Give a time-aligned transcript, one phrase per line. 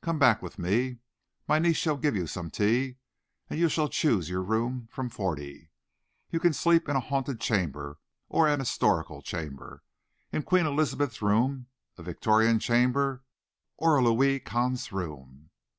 [0.00, 1.00] Come back with me.
[1.46, 2.96] My niece shall give you some tea,
[3.50, 5.68] and you shall choose your room from forty.
[6.30, 9.82] You can sleep in a haunted chamber, or a historical chamber,
[10.32, 11.66] in Queen Elizabeth's room,
[11.98, 13.24] a Victorian chamber,
[13.76, 15.50] or a Louis Quinze room.